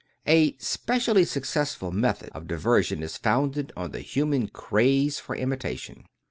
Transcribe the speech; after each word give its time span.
A 0.37 0.55
specially 0.57 1.23
successful 1.25 1.91
method 1.91 2.31
of 2.33 2.47
diversion 2.47 3.03
is 3.03 3.17
founded 3.17 3.71
on 3.77 3.91
the 3.91 3.99
human 4.01 4.47
craze 4.47 5.19
for 5.19 5.35
imitation. 5.35 6.05